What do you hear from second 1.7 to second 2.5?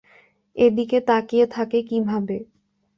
কীভাবে?